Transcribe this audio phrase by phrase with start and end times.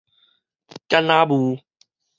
[0.87, 1.63] 簡仔霧